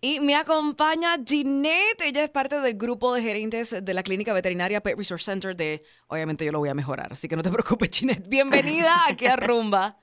Y 0.00 0.20
me 0.20 0.34
acompaña 0.34 1.16
Ginette. 1.26 2.02
Ella 2.04 2.24
es 2.24 2.30
parte 2.30 2.60
del 2.60 2.76
grupo 2.76 3.14
de 3.14 3.22
gerentes 3.22 3.84
de 3.84 3.94
la 3.94 4.02
clínica 4.02 4.32
veterinaria 4.32 4.80
Pet 4.80 4.96
Resource 4.96 5.24
Center 5.24 5.56
de, 5.56 5.82
obviamente 6.08 6.44
yo 6.44 6.52
lo 6.52 6.58
voy 6.58 6.68
a 6.68 6.74
mejorar, 6.74 7.12
así 7.12 7.28
que 7.28 7.36
no 7.36 7.42
te 7.42 7.50
preocupes, 7.52 7.90
Ginette. 7.90 8.28
Bienvenida 8.28 8.92
aquí 9.08 9.26
a 9.26 9.36
Rumba. 9.36 9.96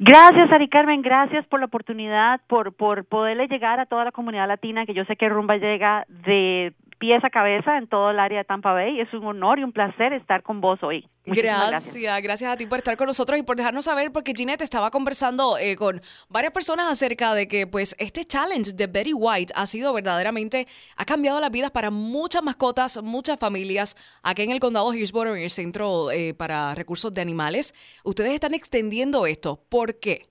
Gracias, 0.00 0.50
Ari 0.50 0.68
Carmen, 0.68 1.02
gracias 1.02 1.46
por 1.46 1.60
la 1.60 1.66
oportunidad, 1.66 2.40
por, 2.48 2.74
por 2.74 3.04
poderle 3.04 3.46
llegar 3.46 3.78
a 3.78 3.86
toda 3.86 4.04
la 4.04 4.10
comunidad 4.10 4.48
latina, 4.48 4.86
que 4.86 4.94
yo 4.94 5.04
sé 5.04 5.14
que 5.14 5.28
Rumba 5.28 5.56
llega 5.56 6.04
de 6.08 6.74
pies 7.04 7.22
a 7.22 7.28
cabeza 7.28 7.76
en 7.76 7.86
todo 7.86 8.12
el 8.12 8.18
área 8.18 8.38
de 8.38 8.44
Tampa 8.44 8.72
Bay. 8.72 8.98
Es 8.98 9.12
un 9.12 9.26
honor 9.26 9.58
y 9.58 9.62
un 9.62 9.72
placer 9.72 10.14
estar 10.14 10.42
con 10.42 10.62
vos 10.62 10.82
hoy. 10.82 11.06
Gracias, 11.26 12.22
gracias, 12.22 12.50
a 12.50 12.56
ti 12.56 12.64
por 12.64 12.78
estar 12.78 12.96
con 12.96 13.06
nosotros 13.06 13.38
y 13.38 13.42
por 13.42 13.56
dejarnos 13.56 13.84
saber, 13.84 14.10
porque 14.10 14.32
Ginette 14.34 14.62
estaba 14.62 14.90
conversando 14.90 15.58
eh, 15.58 15.76
con 15.76 16.00
varias 16.30 16.52
personas 16.54 16.90
acerca 16.90 17.34
de 17.34 17.46
que 17.46 17.66
pues 17.66 17.94
este 17.98 18.24
challenge 18.24 18.72
de 18.72 18.86
Betty 18.86 19.12
White 19.12 19.52
ha 19.54 19.66
sido 19.66 19.92
verdaderamente, 19.92 20.66
ha 20.96 21.04
cambiado 21.04 21.40
las 21.42 21.50
vidas 21.50 21.70
para 21.70 21.90
muchas 21.90 22.42
mascotas, 22.42 23.02
muchas 23.02 23.38
familias, 23.38 23.96
aquí 24.22 24.40
en 24.40 24.50
el 24.50 24.60
condado 24.60 24.90
de 24.90 24.98
Hillsborough, 24.98 25.36
en 25.36 25.42
el 25.42 25.50
Centro 25.50 26.10
eh, 26.10 26.32
para 26.32 26.74
Recursos 26.74 27.12
de 27.12 27.20
Animales. 27.20 27.74
Ustedes 28.02 28.32
están 28.32 28.54
extendiendo 28.54 29.26
esto. 29.26 29.60
¿Por 29.68 30.00
qué? 30.00 30.30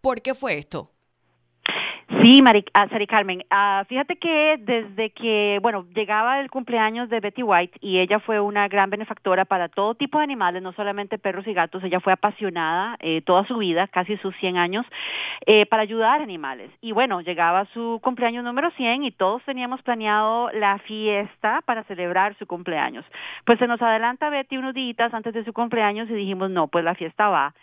¿Por 0.00 0.22
qué 0.22 0.34
fue 0.34 0.58
esto? 0.58 0.90
Sí, 2.22 2.42
Mari, 2.42 2.66
ah, 2.74 2.86
Sari 2.88 3.06
Carmen. 3.06 3.42
Ah, 3.48 3.84
fíjate 3.88 4.16
que 4.16 4.56
desde 4.58 5.08
que, 5.08 5.58
bueno, 5.62 5.86
llegaba 5.94 6.40
el 6.40 6.50
cumpleaños 6.50 7.08
de 7.08 7.18
Betty 7.18 7.42
White 7.42 7.78
y 7.80 7.98
ella 7.98 8.18
fue 8.20 8.40
una 8.40 8.68
gran 8.68 8.90
benefactora 8.90 9.46
para 9.46 9.68
todo 9.70 9.94
tipo 9.94 10.18
de 10.18 10.24
animales, 10.24 10.62
no 10.62 10.72
solamente 10.72 11.16
perros 11.16 11.46
y 11.46 11.54
gatos, 11.54 11.82
ella 11.82 11.98
fue 12.00 12.12
apasionada 12.12 12.96
eh, 13.00 13.22
toda 13.22 13.46
su 13.46 13.56
vida, 13.56 13.88
casi 13.88 14.18
sus 14.18 14.36
100 14.36 14.58
años, 14.58 14.84
eh, 15.46 15.64
para 15.64 15.82
ayudar 15.82 16.20
a 16.20 16.24
animales. 16.24 16.70
Y 16.82 16.92
bueno, 16.92 17.22
llegaba 17.22 17.64
su 17.72 18.00
cumpleaños 18.02 18.44
número 18.44 18.70
100 18.72 19.04
y 19.04 19.12
todos 19.12 19.42
teníamos 19.44 19.80
planeado 19.80 20.50
la 20.52 20.78
fiesta 20.80 21.62
para 21.64 21.84
celebrar 21.84 22.36
su 22.38 22.46
cumpleaños. 22.46 23.06
Pues 23.46 23.58
se 23.58 23.66
nos 23.66 23.80
adelanta 23.80 24.28
Betty 24.28 24.58
unos 24.58 24.74
días 24.74 25.14
antes 25.14 25.32
de 25.32 25.44
su 25.44 25.54
cumpleaños 25.54 26.10
y 26.10 26.14
dijimos, 26.14 26.50
no, 26.50 26.68
pues 26.68 26.84
la 26.84 26.94
fiesta 26.94 27.30
va. 27.30 27.54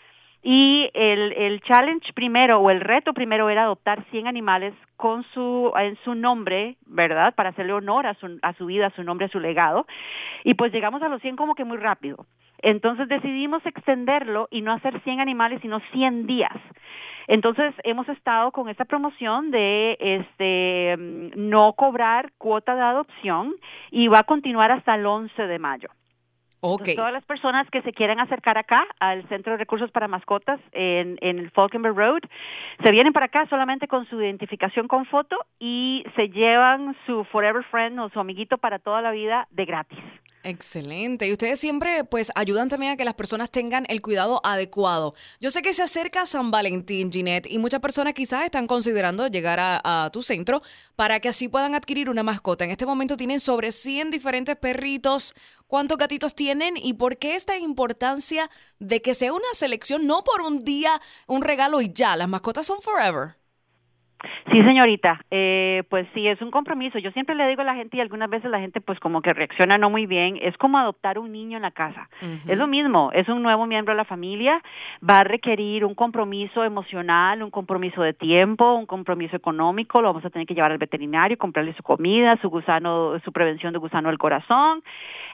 Y 0.49 0.89
el, 0.93 1.33
el 1.33 1.59
challenge 1.59 2.13
primero 2.13 2.59
o 2.59 2.69
el 2.71 2.79
reto 2.79 3.11
primero 3.11 3.49
era 3.49 3.63
adoptar 3.63 4.05
100 4.11 4.27
animales 4.27 4.73
con 4.95 5.25
su 5.33 5.73
en 5.77 5.97
su 6.05 6.15
nombre, 6.15 6.77
¿verdad? 6.85 7.35
Para 7.35 7.49
hacerle 7.49 7.73
honor 7.73 8.07
a 8.07 8.13
su 8.13 8.39
a 8.41 8.53
su 8.53 8.67
vida, 8.67 8.85
a 8.85 8.95
su 8.95 9.03
nombre, 9.03 9.25
a 9.25 9.29
su 9.29 9.41
legado. 9.41 9.85
Y 10.45 10.53
pues 10.53 10.71
llegamos 10.71 11.01
a 11.01 11.09
los 11.09 11.21
100 11.21 11.35
como 11.35 11.53
que 11.53 11.65
muy 11.65 11.75
rápido. 11.75 12.25
Entonces 12.59 13.09
decidimos 13.09 13.65
extenderlo 13.65 14.47
y 14.49 14.61
no 14.61 14.71
hacer 14.71 15.01
100 15.01 15.19
animales, 15.19 15.59
sino 15.61 15.81
100 15.91 16.27
días. 16.27 16.55
Entonces 17.27 17.73
hemos 17.83 18.07
estado 18.07 18.53
con 18.53 18.69
esta 18.69 18.85
promoción 18.85 19.51
de 19.51 19.97
este 19.99 20.95
no 21.35 21.73
cobrar 21.73 22.31
cuota 22.37 22.73
de 22.73 22.83
adopción 22.83 23.53
y 23.91 24.07
va 24.07 24.19
a 24.19 24.23
continuar 24.23 24.71
hasta 24.71 24.95
el 24.95 25.05
11 25.05 25.45
de 25.45 25.59
mayo. 25.59 25.89
Todas 26.95 27.13
las 27.13 27.25
personas 27.25 27.69
que 27.69 27.81
se 27.83 27.93
quieran 27.93 28.19
acercar 28.19 28.57
acá 28.57 28.85
al 28.99 29.27
Centro 29.29 29.53
de 29.53 29.57
Recursos 29.57 29.91
para 29.91 30.07
Mascotas 30.07 30.59
en, 30.71 31.17
en 31.21 31.39
el 31.39 31.51
Falkenberg 31.51 31.95
Road, 31.95 32.21
se 32.83 32.91
vienen 32.91 33.13
para 33.13 33.27
acá 33.27 33.45
solamente 33.47 33.87
con 33.87 34.05
su 34.07 34.19
identificación 34.21 34.87
con 34.87 35.05
foto 35.05 35.37
y 35.59 36.03
se 36.15 36.29
llevan 36.29 36.95
su 37.05 37.23
Forever 37.25 37.63
Friend 37.63 37.99
o 37.99 38.09
su 38.09 38.19
amiguito 38.19 38.57
para 38.57 38.79
toda 38.79 39.01
la 39.01 39.11
vida 39.11 39.47
de 39.51 39.65
gratis. 39.65 39.99
Excelente. 40.47 41.27
Y 41.27 41.33
ustedes 41.33 41.59
siempre 41.59 42.05
pues 42.05 42.31
ayudan 42.33 42.69
también 42.69 42.93
a 42.93 42.95
que 42.95 43.03
las 43.03 43.15
personas 43.15 43.51
tengan 43.51 43.85
el 43.89 44.01
cuidado 44.01 44.39
adecuado. 44.45 45.13
Yo 45.41 45.51
sé 45.51 45.61
que 45.61 45.73
se 45.73 45.83
acerca 45.83 46.25
San 46.25 46.51
Valentín, 46.51 47.11
Ginette, 47.11 47.51
y 47.51 47.57
muchas 47.57 47.81
personas 47.81 48.13
quizás 48.13 48.45
están 48.45 48.65
considerando 48.65 49.27
llegar 49.27 49.59
a, 49.59 50.05
a 50.05 50.09
tu 50.09 50.23
centro 50.23 50.61
para 50.95 51.19
que 51.19 51.27
así 51.27 51.49
puedan 51.49 51.75
adquirir 51.75 52.09
una 52.09 52.23
mascota. 52.23 52.63
En 52.63 52.71
este 52.71 52.85
momento 52.85 53.17
tienen 53.17 53.41
sobre 53.41 53.73
100 53.73 54.09
diferentes 54.09 54.55
perritos. 54.55 55.35
¿Cuántos 55.67 55.97
gatitos 55.97 56.33
tienen 56.33 56.77
y 56.77 56.93
por 56.93 57.17
qué 57.17 57.35
esta 57.35 57.57
importancia 57.57 58.49
de 58.79 59.01
que 59.01 59.15
sea 59.15 59.33
una 59.33 59.53
selección 59.53 60.07
no 60.07 60.23
por 60.23 60.39
un 60.39 60.63
día, 60.63 61.01
un 61.27 61.41
regalo 61.41 61.81
y 61.81 61.91
ya? 61.91 62.15
Las 62.15 62.29
mascotas 62.29 62.65
son 62.65 62.81
forever. 62.81 63.35
Sí, 64.51 64.59
señorita, 64.61 65.21
eh, 65.29 65.83
pues 65.89 66.07
sí, 66.13 66.27
es 66.27 66.41
un 66.41 66.51
compromiso. 66.51 66.97
Yo 66.99 67.11
siempre 67.11 67.35
le 67.35 67.47
digo 67.47 67.61
a 67.61 67.65
la 67.65 67.75
gente 67.75 67.97
y 67.97 68.01
algunas 68.01 68.29
veces 68.29 68.49
la 68.49 68.59
gente 68.59 68.81
pues 68.81 68.99
como 68.99 69.21
que 69.21 69.33
reacciona 69.33 69.77
no 69.77 69.89
muy 69.89 70.05
bien, 70.05 70.39
es 70.41 70.57
como 70.57 70.77
adoptar 70.77 71.19
un 71.19 71.31
niño 71.31 71.57
en 71.57 71.63
la 71.63 71.71
casa. 71.71 72.09
Es 72.47 72.57
lo 72.57 72.67
mismo, 72.67 73.11
es 73.13 73.27
un 73.29 73.43
nuevo 73.43 73.65
miembro 73.67 73.93
de 73.93 73.97
la 73.97 74.05
familia, 74.05 74.61
va 75.07 75.19
a 75.19 75.23
requerir 75.23 75.85
un 75.85 75.93
compromiso 75.93 76.63
emocional, 76.63 77.43
un 77.43 77.51
compromiso 77.51 78.01
de 78.01 78.13
tiempo, 78.13 78.73
un 78.73 78.85
compromiso 78.85 79.35
económico, 79.35 80.01
lo 80.01 80.07
vamos 80.09 80.25
a 80.25 80.29
tener 80.29 80.47
que 80.47 80.55
llevar 80.55 80.71
al 80.71 80.77
veterinario, 80.77 81.37
comprarle 81.37 81.73
su 81.75 81.83
comida, 81.83 82.37
su 82.41 82.49
gusano, 82.49 83.19
su 83.19 83.31
prevención 83.31 83.73
de 83.73 83.79
gusano 83.79 84.09
del 84.09 84.17
corazón. 84.17 84.81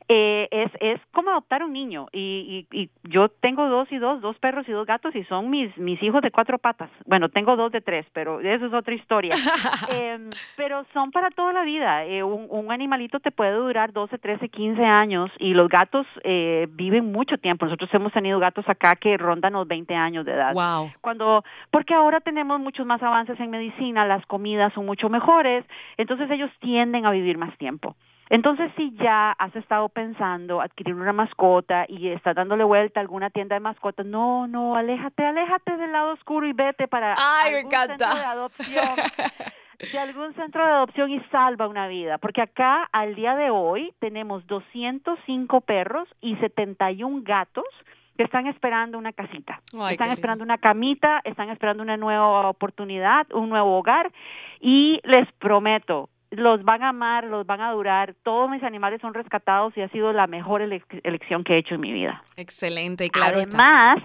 Eh, 0.09 0.49
es, 0.51 0.69
es 0.81 0.99
como 1.13 1.29
adoptar 1.29 1.63
un 1.63 1.71
niño 1.71 2.07
y, 2.11 2.67
y, 2.69 2.81
y 2.81 2.89
yo 3.03 3.29
tengo 3.29 3.69
dos 3.69 3.89
y 3.89 3.97
dos, 3.97 4.19
dos 4.19 4.37
perros 4.39 4.67
y 4.67 4.73
dos 4.73 4.85
gatos 4.85 5.15
y 5.15 5.23
son 5.23 5.49
mis, 5.49 5.75
mis 5.77 6.03
hijos 6.03 6.21
de 6.21 6.31
cuatro 6.31 6.57
patas. 6.57 6.89
Bueno, 7.05 7.29
tengo 7.29 7.55
dos 7.55 7.71
de 7.71 7.79
tres, 7.79 8.05
pero 8.11 8.41
eso 8.41 8.65
es 8.65 8.72
otra 8.73 8.93
historia. 8.93 9.35
Eh, 9.89 10.29
pero 10.55 10.85
son 10.93 11.11
para 11.11 11.29
toda 11.29 11.53
la 11.53 11.63
vida. 11.63 12.05
Eh, 12.05 12.23
un, 12.23 12.47
un 12.49 12.71
animalito 12.71 13.19
te 13.19 13.31
puede 13.31 13.51
durar 13.51 13.91
12, 13.91 14.17
13, 14.17 14.49
15 14.49 14.83
años 14.83 15.29
y 15.37 15.53
los 15.53 15.69
gatos 15.69 16.07
eh, 16.23 16.67
viven 16.71 17.11
mucho 17.11 17.37
tiempo. 17.37 17.65
Nosotros 17.65 17.89
hemos 17.93 18.11
tenido 18.13 18.39
gatos 18.39 18.67
acá 18.67 18.95
que 18.95 19.17
rondan 19.17 19.53
los 19.53 19.67
20 19.67 19.93
años 19.93 20.25
de 20.25 20.33
edad. 20.33 20.53
Wow. 20.53 20.91
Cuando, 21.01 21.43
porque 21.69 21.93
ahora 21.93 22.21
tenemos 22.21 22.59
muchos 22.59 22.85
más 22.85 23.03
avances 23.03 23.39
en 23.39 23.51
medicina, 23.51 24.05
las 24.05 24.25
comidas 24.25 24.73
son 24.73 24.85
mucho 24.85 25.09
mejores, 25.09 25.65
entonces 25.97 26.29
ellos 26.31 26.49
tienden 26.59 27.05
a 27.05 27.11
vivir 27.11 27.37
más 27.37 27.55
tiempo. 27.57 27.95
Entonces, 28.29 28.71
si 28.77 28.91
ya 28.95 29.31
has 29.31 29.55
estado 29.55 29.89
pensando 29.89 30.61
adquirir 30.61 30.95
una 30.95 31.13
mascota 31.13 31.85
y 31.87 32.07
estás 32.09 32.35
dándole 32.35 32.63
vuelta 32.63 32.99
a 32.99 33.01
alguna 33.01 33.29
tienda 33.29 33.55
de 33.55 33.59
mascotas, 33.59 34.05
no, 34.05 34.47
no, 34.47 34.75
aléjate, 34.75 35.25
aléjate 35.25 35.77
del 35.77 35.91
lado 35.91 36.13
oscuro 36.13 36.47
y 36.47 36.53
vete 36.53 36.87
para 36.87 37.13
Ay, 37.17 37.51
me 37.51 37.57
algún 37.59 37.73
encanta. 37.73 37.97
centro 37.97 38.19
de 38.19 38.25
adopción. 38.25 38.85
de 39.91 39.99
algún 39.99 40.33
centro 40.35 40.65
de 40.65 40.71
adopción 40.71 41.11
y 41.11 41.19
salva 41.31 41.67
una 41.67 41.87
vida, 41.87 42.17
porque 42.17 42.41
acá 42.41 42.87
al 42.93 43.15
día 43.15 43.35
de 43.35 43.49
hoy 43.49 43.93
tenemos 43.99 44.47
205 44.47 45.61
perros 45.61 46.07
y 46.21 46.35
71 46.37 47.21
gatos 47.23 47.65
que 48.15 48.23
están 48.23 48.45
esperando 48.47 48.97
una 48.99 49.11
casita, 49.11 49.59
Ay, 49.73 49.93
están 49.93 50.11
esperando 50.11 50.43
una 50.43 50.59
camita, 50.59 51.19
están 51.23 51.49
esperando 51.49 51.81
una 51.83 51.97
nueva 51.97 52.47
oportunidad, 52.47 53.25
un 53.33 53.49
nuevo 53.49 53.77
hogar 53.77 54.11
y 54.61 55.01
les 55.03 55.29
prometo, 55.33 56.09
los 56.35 56.63
van 56.63 56.83
a 56.83 56.89
amar, 56.89 57.25
los 57.25 57.45
van 57.45 57.61
a 57.61 57.71
durar, 57.71 58.15
todos 58.23 58.49
mis 58.49 58.63
animales 58.63 58.99
son 59.01 59.13
rescatados 59.13 59.75
y 59.77 59.81
ha 59.81 59.89
sido 59.89 60.11
la 60.13 60.27
mejor 60.27 60.61
elec- 60.61 60.99
elección 61.03 61.43
que 61.43 61.53
he 61.53 61.57
hecho 61.59 61.75
en 61.75 61.81
mi 61.81 61.91
vida. 61.93 62.23
Excelente, 62.35 63.05
y 63.05 63.09
claro 63.09 63.39
está. 63.39 63.95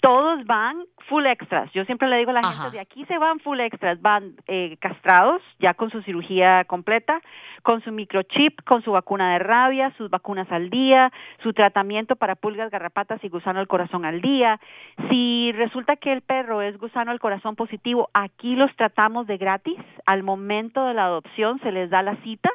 Todos 0.00 0.44
van 0.46 0.84
full 1.08 1.26
extras. 1.26 1.70
Yo 1.72 1.84
siempre 1.84 2.08
le 2.08 2.18
digo 2.18 2.30
a 2.30 2.34
la 2.34 2.40
Ajá. 2.40 2.52
gente, 2.64 2.76
de 2.76 2.80
aquí 2.80 3.04
se 3.06 3.18
van 3.18 3.40
full 3.40 3.58
extras, 3.60 4.00
van 4.00 4.34
eh, 4.46 4.76
castrados, 4.80 5.42
ya 5.58 5.74
con 5.74 5.90
su 5.90 6.02
cirugía 6.02 6.64
completa, 6.64 7.20
con 7.62 7.82
su 7.82 7.90
microchip, 7.90 8.62
con 8.64 8.82
su 8.82 8.92
vacuna 8.92 9.32
de 9.32 9.38
rabia, 9.40 9.92
sus 9.96 10.10
vacunas 10.10 10.50
al 10.52 10.70
día, 10.70 11.10
su 11.42 11.52
tratamiento 11.52 12.16
para 12.16 12.36
pulgas, 12.36 12.70
garrapatas 12.70 13.22
y 13.24 13.28
gusano 13.28 13.58
del 13.58 13.68
corazón 13.68 14.04
al 14.04 14.20
día. 14.20 14.60
Si 15.08 15.52
resulta 15.52 15.96
que 15.96 16.12
el 16.12 16.22
perro 16.22 16.62
es 16.62 16.78
gusano 16.78 17.10
del 17.10 17.20
corazón 17.20 17.56
positivo, 17.56 18.10
aquí 18.14 18.54
los 18.54 18.74
tratamos 18.76 19.26
de 19.26 19.36
gratis. 19.38 19.78
Al 20.06 20.22
momento 20.22 20.84
de 20.84 20.94
la 20.94 21.06
adopción 21.06 21.58
se 21.60 21.72
les 21.72 21.90
da 21.90 22.02
la 22.02 22.16
cita. 22.22 22.50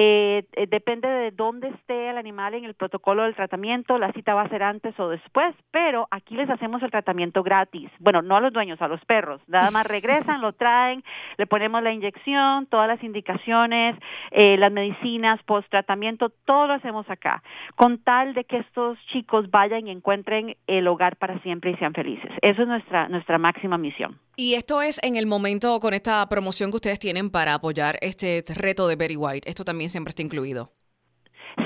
Eh, 0.00 0.44
eh, 0.52 0.68
depende 0.68 1.08
de 1.08 1.32
dónde 1.32 1.70
esté 1.70 2.10
el 2.10 2.18
animal 2.18 2.54
en 2.54 2.64
el 2.64 2.74
protocolo 2.74 3.24
del 3.24 3.34
tratamiento, 3.34 3.98
la 3.98 4.12
cita 4.12 4.32
va 4.32 4.42
a 4.42 4.48
ser 4.48 4.62
antes 4.62 4.94
o 5.00 5.08
después, 5.08 5.56
pero 5.72 6.06
aquí 6.12 6.36
les 6.36 6.48
hacemos 6.48 6.80
el 6.84 6.92
tratamiento 6.92 7.42
gratis. 7.42 7.90
Bueno, 7.98 8.22
no 8.22 8.36
a 8.36 8.40
los 8.40 8.52
dueños, 8.52 8.80
a 8.80 8.86
los 8.86 9.04
perros. 9.06 9.40
Nada 9.48 9.72
más 9.72 9.88
regresan, 9.88 10.40
lo 10.40 10.52
traen, 10.52 11.02
le 11.36 11.48
ponemos 11.48 11.82
la 11.82 11.90
inyección, 11.90 12.66
todas 12.66 12.86
las 12.86 13.02
indicaciones, 13.02 13.96
eh, 14.30 14.56
las 14.56 14.70
medicinas, 14.70 15.42
post 15.42 15.68
tratamiento, 15.68 16.30
todo 16.44 16.68
lo 16.68 16.74
hacemos 16.74 17.10
acá, 17.10 17.42
con 17.74 17.98
tal 17.98 18.34
de 18.34 18.44
que 18.44 18.58
estos 18.58 18.98
chicos 19.12 19.50
vayan 19.50 19.88
y 19.88 19.90
encuentren 19.90 20.56
el 20.68 20.86
hogar 20.86 21.16
para 21.16 21.40
siempre 21.40 21.72
y 21.72 21.76
sean 21.76 21.92
felices. 21.92 22.30
Eso 22.40 22.62
es 22.62 22.68
nuestra, 22.68 23.08
nuestra 23.08 23.38
máxima 23.38 23.78
misión. 23.78 24.16
Y 24.40 24.54
esto 24.54 24.80
es 24.80 25.00
en 25.02 25.16
el 25.16 25.26
momento 25.26 25.80
con 25.80 25.94
esta 25.94 26.24
promoción 26.28 26.70
que 26.70 26.76
ustedes 26.76 27.00
tienen 27.00 27.28
para 27.28 27.54
apoyar 27.54 27.98
este 28.02 28.44
reto 28.54 28.86
de 28.86 28.94
Betty 28.94 29.16
White. 29.16 29.50
Esto 29.50 29.64
también 29.64 29.87
siempre 29.88 30.10
está 30.10 30.22
incluido. 30.22 30.77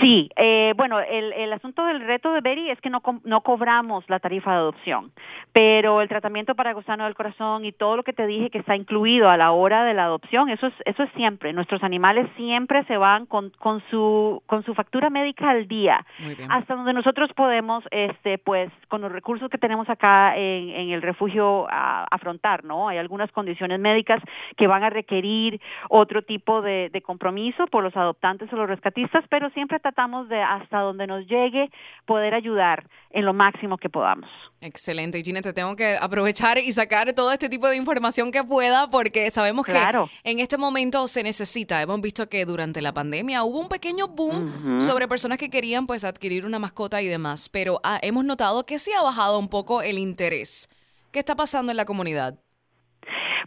Sí, 0.00 0.30
eh, 0.36 0.72
bueno, 0.76 1.00
el, 1.00 1.32
el 1.32 1.52
asunto 1.52 1.84
del 1.84 2.00
reto 2.00 2.32
de 2.32 2.40
Betty 2.40 2.70
es 2.70 2.80
que 2.80 2.88
no, 2.88 3.02
no 3.24 3.40
cobramos 3.42 4.08
la 4.08 4.20
tarifa 4.20 4.52
de 4.52 4.56
adopción, 4.56 5.12
pero 5.52 6.00
el 6.00 6.08
tratamiento 6.08 6.54
para 6.54 6.72
gusano 6.72 7.04
del 7.04 7.14
corazón 7.14 7.64
y 7.64 7.72
todo 7.72 7.96
lo 7.96 8.02
que 8.02 8.12
te 8.12 8.26
dije 8.26 8.50
que 8.50 8.58
está 8.58 8.74
incluido 8.74 9.28
a 9.28 9.36
la 9.36 9.52
hora 9.52 9.84
de 9.84 9.94
la 9.94 10.04
adopción, 10.04 10.48
eso 10.48 10.68
es, 10.68 10.74
eso 10.84 11.02
es 11.02 11.10
siempre. 11.12 11.52
Nuestros 11.52 11.82
animales 11.82 12.28
siempre 12.36 12.84
se 12.84 12.96
van 12.96 13.26
con, 13.26 13.50
con, 13.58 13.82
su, 13.90 14.42
con 14.46 14.64
su 14.64 14.74
factura 14.74 15.10
médica 15.10 15.50
al 15.50 15.68
día, 15.68 16.04
hasta 16.48 16.74
donde 16.74 16.92
nosotros 16.94 17.30
podemos, 17.34 17.84
este, 17.90 18.38
pues, 18.38 18.70
con 18.88 19.02
los 19.02 19.12
recursos 19.12 19.50
que 19.50 19.58
tenemos 19.58 19.88
acá 19.90 20.36
en, 20.36 20.70
en 20.70 20.90
el 20.90 21.02
refugio 21.02 21.66
a, 21.70 22.06
afrontar, 22.10 22.64
¿no? 22.64 22.88
Hay 22.88 22.98
algunas 22.98 23.30
condiciones 23.32 23.78
médicas 23.78 24.22
que 24.56 24.66
van 24.66 24.84
a 24.84 24.90
requerir 24.90 25.60
otro 25.88 26.22
tipo 26.22 26.62
de, 26.62 26.88
de 26.90 27.02
compromiso 27.02 27.66
por 27.66 27.82
los 27.82 27.96
adoptantes 27.96 28.52
o 28.52 28.56
los 28.56 28.68
rescatistas, 28.68 29.24
pero 29.28 29.50
siempre 29.50 29.81
tratamos 29.82 30.28
de 30.28 30.40
hasta 30.40 30.78
donde 30.80 31.06
nos 31.06 31.26
llegue 31.26 31.70
poder 32.06 32.34
ayudar 32.34 32.88
en 33.10 33.24
lo 33.24 33.34
máximo 33.34 33.76
que 33.76 33.88
podamos. 33.88 34.30
Excelente, 34.60 35.22
Gina, 35.22 35.42
te 35.42 35.52
tengo 35.52 35.76
que 35.76 35.96
aprovechar 36.00 36.58
y 36.58 36.72
sacar 36.72 37.12
todo 37.12 37.32
este 37.32 37.48
tipo 37.48 37.68
de 37.68 37.76
información 37.76 38.30
que 38.30 38.44
pueda 38.44 38.88
porque 38.88 39.30
sabemos 39.30 39.66
que 39.66 39.78
en 40.24 40.38
este 40.38 40.56
momento 40.56 41.06
se 41.08 41.22
necesita. 41.22 41.82
Hemos 41.82 42.00
visto 42.00 42.28
que 42.28 42.44
durante 42.44 42.80
la 42.80 42.92
pandemia 42.92 43.44
hubo 43.44 43.60
un 43.60 43.68
pequeño 43.68 44.08
boom 44.08 44.80
sobre 44.80 45.08
personas 45.08 45.38
que 45.38 45.50
querían 45.50 45.86
pues 45.86 46.04
adquirir 46.04 46.46
una 46.46 46.58
mascota 46.58 47.02
y 47.02 47.06
demás, 47.06 47.48
pero 47.48 47.80
ah, 47.82 47.98
hemos 48.02 48.24
notado 48.24 48.64
que 48.64 48.78
sí 48.78 48.90
ha 48.98 49.02
bajado 49.02 49.38
un 49.38 49.48
poco 49.48 49.82
el 49.82 49.98
interés. 49.98 50.68
¿Qué 51.10 51.18
está 51.18 51.34
pasando 51.34 51.72
en 51.72 51.76
la 51.76 51.84
comunidad? 51.84 52.38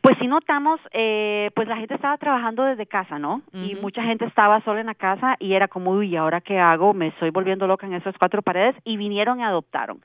Pues 0.05 0.19
sí 0.19 0.27
notamos, 0.27 0.79
eh, 0.91 1.49
pues 1.55 1.67
la 1.67 1.77
gente 1.77 1.95
estaba 1.95 2.15
trabajando 2.19 2.61
desde 2.63 2.85
casa, 2.85 3.17
¿no? 3.17 3.41
Y 3.51 3.73
mucha 3.73 4.03
gente 4.03 4.23
estaba 4.25 4.61
sola 4.61 4.81
en 4.81 4.85
la 4.85 4.93
casa 4.93 5.35
y 5.39 5.53
era 5.53 5.67
como, 5.67 5.93
uy, 5.93 6.15
¿ahora 6.15 6.41
qué 6.41 6.59
hago? 6.59 6.93
Me 6.93 7.07
estoy 7.07 7.31
volviendo 7.31 7.65
loca 7.65 7.87
en 7.87 7.93
esas 7.93 8.13
cuatro 8.19 8.43
paredes 8.43 8.75
y 8.83 8.97
vinieron 8.97 9.39
y 9.39 9.43
adoptaron. 9.43 10.01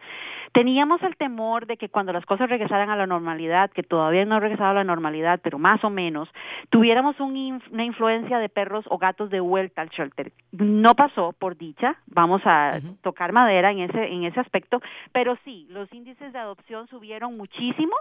Teníamos 0.52 1.00
el 1.02 1.16
temor 1.16 1.66
de 1.66 1.76
que 1.76 1.88
cuando 1.88 2.12
las 2.12 2.26
cosas 2.26 2.50
regresaran 2.50 2.90
a 2.90 2.96
la 2.96 3.06
normalidad, 3.06 3.70
que 3.70 3.82
todavía 3.82 4.24
no 4.24 4.34
ha 4.34 4.40
regresado 4.40 4.70
a 4.70 4.74
la 4.74 4.84
normalidad, 4.84 5.40
pero 5.42 5.58
más 5.58 5.82
o 5.84 5.90
menos, 5.90 6.28
tuviéramos 6.70 7.20
una 7.20 7.84
influencia 7.84 8.38
de 8.38 8.48
perros 8.48 8.84
o 8.88 8.98
gatos 8.98 9.30
de 9.30 9.40
vuelta 9.40 9.82
al 9.82 9.90
shelter. 9.90 10.32
No 10.52 10.94
pasó, 10.94 11.32
por 11.38 11.56
dicha, 11.56 11.96
vamos 12.06 12.42
a 12.44 12.72
tocar 13.02 13.32
madera 13.32 13.70
en 13.70 13.80
ese, 13.80 14.12
en 14.12 14.24
ese 14.24 14.40
aspecto, 14.40 14.80
pero 15.12 15.36
sí, 15.44 15.66
los 15.70 15.92
índices 15.92 16.32
de 16.32 16.38
adopción 16.38 16.88
subieron 16.88 17.36
muchísimo, 17.36 17.94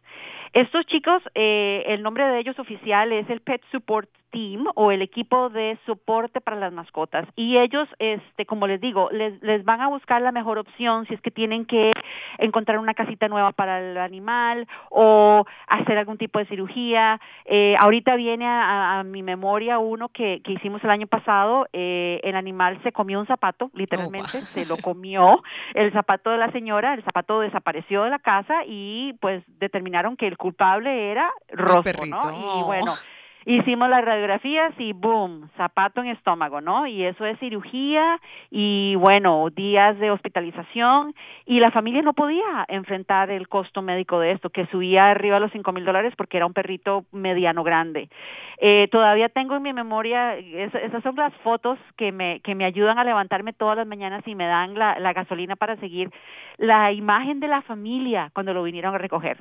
Estos 0.54 0.86
chicos, 0.86 1.22
eh, 1.34 1.84
el 1.86 2.02
nombre 2.02 2.26
de 2.26 2.40
ellos 2.40 2.58
oficial 2.58 3.12
es 3.12 3.30
el 3.30 3.40
Pet 3.40 3.62
Support 3.70 4.10
team 4.34 4.66
o 4.74 4.90
el 4.90 5.00
equipo 5.00 5.48
de 5.48 5.78
soporte 5.86 6.40
para 6.40 6.58
las 6.58 6.72
mascotas. 6.72 7.26
Y 7.36 7.56
ellos 7.56 7.88
este 8.00 8.44
como 8.44 8.66
les 8.66 8.80
digo 8.80 9.08
les, 9.12 9.40
les 9.42 9.64
van 9.64 9.80
a 9.80 9.88
buscar 9.88 10.20
la 10.20 10.32
mejor 10.32 10.58
opción 10.58 11.06
si 11.06 11.14
es 11.14 11.20
que 11.20 11.30
tienen 11.30 11.64
que 11.64 11.92
encontrar 12.38 12.78
una 12.78 12.94
casita 12.94 13.28
nueva 13.28 13.52
para 13.52 13.78
el 13.80 13.96
animal 13.96 14.66
o 14.90 15.44
hacer 15.68 15.96
algún 15.98 16.18
tipo 16.18 16.40
de 16.40 16.46
cirugía. 16.46 17.20
Eh, 17.44 17.76
ahorita 17.78 18.16
viene 18.16 18.46
a, 18.46 19.02
mi 19.04 19.22
memoria 19.22 19.78
uno 19.78 20.08
que, 20.08 20.40
que 20.42 20.52
hicimos 20.52 20.82
el 20.82 20.90
año 20.90 21.06
pasado. 21.06 21.66
Eh, 21.72 22.20
el 22.24 22.34
animal 22.34 22.80
se 22.82 22.90
comió 22.90 23.20
un 23.20 23.26
zapato 23.26 23.70
literalmente 23.74 24.38
oh, 24.38 24.46
se 24.46 24.66
lo 24.66 24.76
comió. 24.78 25.42
El 25.74 25.92
zapato 25.92 26.30
de 26.30 26.38
la 26.38 26.50
señora 26.50 26.94
el 26.94 27.04
zapato 27.04 27.40
desapareció 27.40 28.02
de 28.02 28.10
la 28.10 28.18
casa 28.18 28.64
y 28.66 29.12
pues 29.20 29.44
determinaron 29.60 30.16
que 30.16 30.26
el 30.26 30.36
culpable 30.36 31.10
era 31.10 31.30
Rostro, 31.50 32.06
¿no? 32.06 32.20
Y 32.58 32.62
bueno, 32.64 32.92
hicimos 33.46 33.88
las 33.88 34.04
radiografías 34.04 34.72
y 34.78 34.92
boom, 34.92 35.48
zapato 35.56 36.00
en 36.00 36.08
estómago, 36.08 36.60
¿no? 36.60 36.86
Y 36.86 37.04
eso 37.04 37.24
es 37.26 37.38
cirugía 37.38 38.20
y 38.50 38.94
bueno, 38.96 39.48
días 39.50 39.98
de 39.98 40.10
hospitalización 40.10 41.14
y 41.46 41.60
la 41.60 41.70
familia 41.70 42.02
no 42.02 42.14
podía 42.14 42.64
enfrentar 42.68 43.30
el 43.30 43.48
costo 43.48 43.82
médico 43.82 44.18
de 44.20 44.32
esto, 44.32 44.50
que 44.50 44.66
subía 44.66 45.10
arriba 45.10 45.36
a 45.36 45.40
los 45.40 45.52
cinco 45.52 45.72
mil 45.72 45.84
dólares 45.84 46.14
porque 46.16 46.36
era 46.36 46.46
un 46.46 46.52
perrito 46.52 47.04
mediano 47.12 47.62
grande. 47.62 48.08
Eh, 48.58 48.88
todavía 48.90 49.28
tengo 49.28 49.56
en 49.56 49.62
mi 49.62 49.72
memoria, 49.72 50.36
esas 50.36 51.02
son 51.02 51.16
las 51.16 51.34
fotos 51.42 51.78
que 51.96 52.12
me, 52.12 52.40
que 52.40 52.54
me 52.54 52.64
ayudan 52.64 52.98
a 52.98 53.04
levantarme 53.04 53.52
todas 53.52 53.76
las 53.76 53.86
mañanas 53.86 54.26
y 54.26 54.34
me 54.34 54.46
dan 54.46 54.74
la, 54.74 54.98
la 54.98 55.12
gasolina 55.12 55.56
para 55.56 55.76
seguir, 55.76 56.10
la 56.56 56.92
imagen 56.92 57.40
de 57.40 57.48
la 57.48 57.62
familia 57.62 58.30
cuando 58.32 58.54
lo 58.54 58.62
vinieron 58.62 58.94
a 58.94 58.98
recoger 58.98 59.38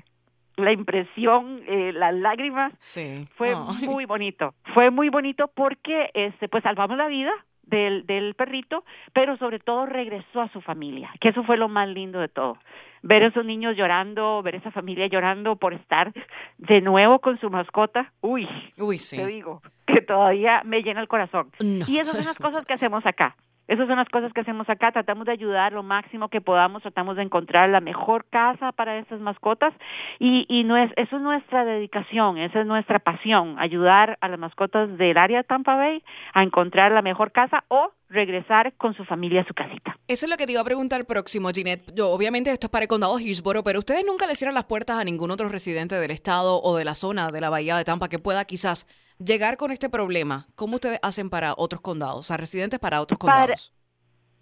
la 0.56 0.72
impresión, 0.72 1.62
eh, 1.68 1.92
las 1.94 2.14
lágrimas, 2.14 2.74
sí. 2.78 3.28
fue 3.36 3.56
muy 3.56 4.06
bonito. 4.06 4.54
Fue 4.74 4.92
muy 4.92 5.10
bonito 5.10 5.50
porque 5.54 6.12
este, 6.14 6.48
pues 6.48 6.64
salvamos 6.64 6.98
la 6.98 7.08
vida 7.08 7.32
del, 7.64 8.06
del 8.06 8.36
perrito, 8.36 8.84
pero 9.14 9.38
sobre 9.38 9.60
todo 9.60 9.86
regresó 9.86 10.42
a 10.42 10.50
su 10.50 10.62
familia, 10.62 11.12
que 11.20 11.30
eso 11.30 11.44
fue 11.44 11.58
lo 11.58 11.70
más 11.70 11.88
lindo 11.88 12.20
de 12.20 12.28
todo. 12.28 12.58
Ver 13.02 13.24
a 13.24 13.28
esos 13.28 13.46
niños 13.46 13.76
llorando, 13.76 14.42
ver 14.44 14.56
a 14.56 14.58
esa 14.60 14.72
familia 14.72 15.08
llorando 15.08 15.58
por 15.58 15.74
estar 15.74 16.14
de 16.58 16.82
nuevo 16.82 17.20
con 17.20 17.40
su 17.40 17.50
mascota, 17.50 18.14
uy, 18.22 18.48
uy 18.78 18.98
sí. 18.98 19.18
te 19.18 19.28
digo, 19.28 19.62
que 19.86 20.02
todavía 20.02 20.62
me 20.64 20.82
llena 20.82 21.02
el 21.02 21.08
corazón. 21.08 21.52
Y 21.60 21.98
esas 21.98 22.16
son 22.16 22.26
las 22.26 22.38
cosas 22.38 22.66
que 22.66 22.74
hacemos 22.74 23.06
acá. 23.06 23.36
Esas 23.74 23.88
son 23.88 23.98
las 23.98 24.10
cosas 24.10 24.32
que 24.34 24.42
hacemos 24.42 24.70
acá. 24.70 24.92
Tratamos 24.92 25.26
de 25.26 25.32
ayudar 25.32 25.74
lo 25.74 25.82
máximo 25.82 26.30
que 26.30 26.42
podamos, 26.42 26.84
tratamos 26.84 27.16
de 27.16 27.24
encontrar 27.24 27.70
la 27.70 27.82
mejor 27.82 28.24
casa 28.30 28.72
para 28.72 29.00
estas 29.00 29.20
mascotas 29.20 29.74
y, 30.20 30.46
y 30.48 30.64
no 30.64 30.78
es, 30.78 30.92
eso 30.96 31.16
es 31.16 31.22
nuestra 31.24 31.66
dedicación, 31.66 32.38
esa 32.38 32.62
es 32.62 32.68
nuestra 32.68 33.00
pasión, 33.00 33.56
ayudar 33.58 34.20
a 34.22 34.28
las 34.28 34.38
mascotas 34.38 34.96
del 35.00 35.18
área 35.18 35.40
de 35.40 35.44
Tampa 35.46 35.76
Bay 35.76 36.04
a 36.36 36.44
encontrar 36.44 36.92
la 36.92 37.02
mejor 37.02 37.32
casa 37.32 37.64
o 37.68 37.92
regresar 38.10 38.74
con 38.74 38.94
su 38.94 39.06
familia 39.06 39.42
a 39.42 39.46
su 39.46 39.56
casita. 39.56 39.98
Eso 40.08 40.28
es 40.28 40.30
lo 40.30 40.38
que 40.38 40.46
te 40.46 40.52
iba 40.52 40.62
a 40.62 40.66
preguntar 40.66 41.04
próximo, 41.06 41.50
Ginette. 41.50 41.96
Yo, 41.96 42.12
obviamente 42.12 42.52
esto 42.52 42.68
es 42.68 42.72
para 42.72 42.84
el 42.84 42.90
condado 42.90 43.18
Hillsborough, 43.18 43.64
pero 43.64 43.80
ustedes 43.80 44.06
nunca 44.06 44.28
le 44.28 44.36
cierran 44.36 44.54
las 44.54 44.66
puertas 44.66 45.00
a 45.00 45.04
ningún 45.04 45.32
otro 45.32 45.50
residente 45.50 45.96
del 45.96 46.12
estado 46.12 46.62
o 46.62 46.78
de 46.78 46.86
la 46.86 46.94
zona 46.94 47.32
de 47.32 47.42
la 47.42 47.50
bahía 47.50 47.76
de 47.76 47.86
Tampa 47.86 48.08
que 48.08 48.20
pueda 48.20 48.46
quizás 48.46 48.86
llegar 49.24 49.58
con 49.58 49.72
este 49.72 49.90
problema. 49.90 50.48
¿Cómo 50.56 50.76
ustedes 50.76 51.00
hacen 51.02 51.30
para 51.30 51.54
otros 51.58 51.82
condados, 51.82 52.20
o 52.20 52.24
sea, 52.24 52.38
residentes 52.38 52.80
para 52.80 53.02
otros 53.02 53.18
condados? 53.18 53.74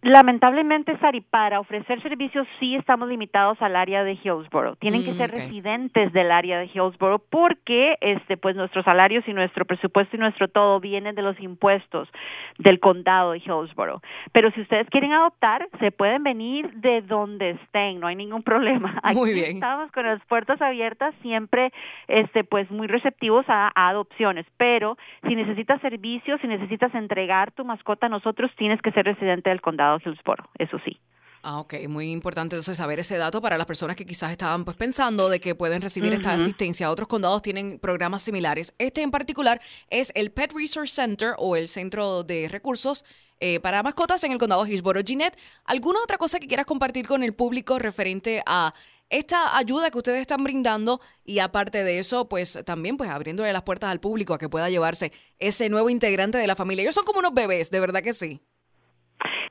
Lamentablemente, 0.04 0.98
Sari, 0.98 1.22
para 1.22 1.60
ofrecer 1.60 2.02
servicios 2.02 2.48
sí 2.60 2.76
estamos 2.76 3.08
limitados 3.08 3.62
al 3.62 3.76
área 3.76 4.04
de 4.04 4.14
Hillsborough. 4.14 4.76
Tienen 4.80 5.06
que 5.06 5.14
Mm, 5.14 5.18
ser 5.18 5.30
residentes 5.30 6.12
del 6.12 6.32
área 6.32 6.58
de 6.58 6.66
Hillsborough 6.66 7.22
porque 7.30 7.98
este 8.02 8.36
pues 8.36 8.56
nuestros 8.56 8.84
salarios 8.84 9.24
y 9.28 9.34
nuestro 9.34 9.64
presupuesto 9.64 10.16
y 10.16 10.20
nuestro 10.20 10.48
todo 10.48 10.80
vienen 10.80 11.14
de 11.14 11.22
los 11.22 11.40
impuestos 11.40 12.10
del 12.58 12.80
condado 12.80 13.34
de 13.34 13.38
Hillsborough. 13.40 14.02
Pero 14.32 14.50
si 14.52 14.62
ustedes 14.62 14.90
quieren 14.90 15.14
adoptar, 15.14 15.68
se 15.80 15.92
pueden 15.92 16.24
venir 16.24 16.72
de 16.74 17.02
donde 17.02 17.52
estén, 17.52 18.00
no 18.00 18.08
hay 18.08 18.16
ningún 18.16 18.42
problema. 18.52 19.00
Muy 19.14 19.30
Aquí 19.30 19.40
bien. 19.40 19.52
Estamos 19.54 19.92
con 19.92 20.08
las 20.08 20.20
puertas 20.26 20.60
abiertas, 20.64 21.14
siempre 21.22 21.72
este 22.08 22.44
pues 22.44 22.72
muy 22.72 22.88
receptivos 22.88 23.46
a, 23.50 23.72
a 23.76 23.90
adopciones, 23.90 24.48
pero 24.58 24.98
si 25.28 25.36
necesitas 25.36 25.80
servicios, 25.82 26.42
si 26.42 26.48
necesitas 26.48 26.96
entregar 26.96 27.52
tu 27.52 27.66
mascota 27.66 28.08
a 28.08 28.10
nosotros, 28.10 28.50
tienes 28.56 28.82
que 28.82 28.92
ser 28.94 29.06
residente 29.06 29.52
del 29.52 29.62
condado 29.62 29.91
de 29.98 30.10
Hillsborough, 30.10 30.50
eso 30.60 30.78
sí. 30.86 31.00
Ah, 31.44 31.60
ok, 31.60 31.74
muy 31.90 32.12
importante 32.12 32.56
entonces 32.56 32.78
saber 32.78 33.00
ese 33.00 33.18
dato 33.18 33.42
para 33.42 33.58
las 33.58 33.66
personas 33.66 33.96
que 33.98 34.06
quizás 34.06 34.32
estaban 34.32 34.64
pues 34.64 34.78
pensando 34.78 35.28
de 35.28 35.40
que 35.40 35.56
pueden 35.56 35.82
recibir 35.82 36.14
esta 36.14 36.34
asistencia. 36.34 36.92
Otros 36.92 37.08
condados 37.08 37.42
tienen 37.42 37.80
programas 37.80 38.22
similares. 38.22 38.76
Este 38.78 39.02
en 39.02 39.10
particular 39.10 39.60
es 39.90 40.12
el 40.14 40.32
Pet 40.32 40.54
Resource 40.54 40.94
Center 40.94 41.34
o 41.40 41.56
el 41.56 41.68
Centro 41.68 42.22
de 42.24 42.48
Recursos 42.48 43.06
eh, 43.40 43.60
para 43.60 43.82
Mascotas 43.82 44.24
en 44.24 44.34
el 44.34 44.38
condado 44.38 44.64
de 44.64 44.72
Hillsborough. 44.72 45.04
Ginette, 45.04 45.36
¿alguna 45.66 46.00
otra 46.04 46.20
cosa 46.20 46.40
que 46.40 46.48
quieras 46.48 46.68
compartir 46.68 47.08
con 47.08 47.24
el 47.24 47.34
público 47.34 47.80
referente 47.80 48.44
a 48.46 48.72
esta 49.10 49.58
ayuda 49.58 49.90
que 49.90 49.98
ustedes 49.98 50.22
están 50.22 50.44
brindando 50.44 51.02
y 51.26 51.40
aparte 51.40 51.84
de 51.84 51.98
eso, 51.98 52.30
pues 52.30 52.60
también 52.66 52.98
pues 52.98 53.10
abriéndole 53.10 53.52
las 53.52 53.64
puertas 53.64 53.90
al 53.90 54.00
público 54.00 54.36
a 54.36 54.38
que 54.38 54.48
pueda 54.48 54.70
llevarse 54.70 55.12
ese 55.40 55.70
nuevo 55.70 55.90
integrante 55.90 56.38
de 56.38 56.46
la 56.46 56.56
familia? 56.56 56.84
Ellos 56.84 56.96
son 56.96 57.04
como 57.04 57.18
unos 57.18 57.34
bebés, 57.34 57.72
de 57.72 57.80
verdad 57.80 58.04
que 58.04 58.14
sí. 58.14 58.42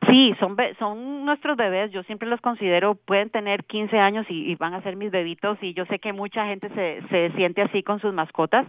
Sí, 0.09 0.35
son 0.41 0.57
be- 0.57 0.75
son 0.77 1.27
nuestros 1.27 1.57
bebés, 1.57 1.93
yo 1.93 2.03
siempre 2.05 2.29
los 2.29 2.41
considero, 2.41 2.95
pueden 2.95 3.29
tener 3.29 3.65
15 3.65 3.99
años 3.99 4.25
y, 4.31 4.55
van 4.55 4.73
a 4.73 4.83
ser 4.83 4.97
mis 4.97 5.11
bebitos 5.11 5.59
y 5.61 5.75
yo 5.75 5.85
sé 5.87 5.99
que 5.99 6.13
mucha 6.15 6.47
gente 6.47 6.71
se, 6.71 7.03
se 7.09 7.31
siente 7.37 7.61
así 7.61 7.83
con 7.83 8.01
sus 8.01 8.13
mascotas. 8.15 8.67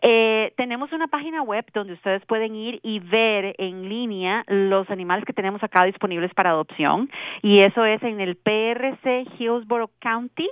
Eh, 0.00 0.52
tenemos 0.56 0.90
una 0.92 1.08
página 1.08 1.42
web 1.42 1.66
donde 1.74 1.92
ustedes 1.92 2.24
pueden 2.24 2.54
ir 2.54 2.80
y 2.82 3.00
ver 3.00 3.54
en 3.58 3.88
línea 3.88 4.44
los 4.48 4.88
animales 4.90 5.24
que 5.26 5.34
tenemos 5.34 5.62
acá 5.62 5.84
disponibles 5.84 6.32
para 6.32 6.50
adopción 6.50 7.10
y 7.42 7.60
eso 7.60 7.84
es 7.84 8.02
en 8.02 8.20
el 8.20 8.36
PRC 8.36 9.26
Hillsborough 9.38 9.90
County 10.00 10.48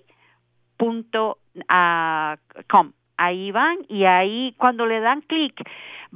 punto 0.77 1.39
ah, 1.69 2.37
com. 2.69 2.93
Ahí 3.17 3.53
van 3.53 3.79
y 3.89 4.05
ahí 4.05 4.55
cuando 4.59 4.87
le 4.87 5.01
dan 5.01 5.23
clic 5.23 5.55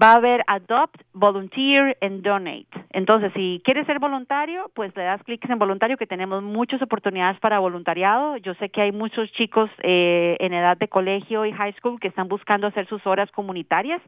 va 0.01 0.13
a 0.13 0.17
haber 0.17 0.43
Adopt, 0.47 1.03
Volunteer 1.13 1.97
and 2.01 2.23
Donate. 2.23 2.84
Entonces, 2.95 3.33
si 3.35 3.61
quieres 3.65 3.87
ser 3.87 3.99
voluntario, 3.99 4.71
pues 4.73 4.95
le 4.97 5.03
das 5.03 5.21
clic 5.25 5.45
en 5.51 5.59
voluntario, 5.59 5.97
que 5.97 6.07
tenemos 6.07 6.43
muchas 6.45 6.81
oportunidades 6.81 7.41
para 7.41 7.59
voluntariado. 7.59 8.37
Yo 8.37 8.55
sé 8.55 8.69
que 8.69 8.83
hay 8.83 8.93
muchos 8.93 9.31
chicos 9.33 9.69
eh, 9.83 10.37
en 10.39 10.53
edad 10.55 10.77
de 10.77 10.87
colegio 10.87 11.45
y 11.45 11.53
high 11.53 11.73
school 11.75 11.99
que 11.99 12.07
están 12.09 12.29
buscando 12.29 12.69
hacer 12.69 12.87
sus 12.87 13.05
horas 13.05 13.29
comunitarias. 13.33 14.01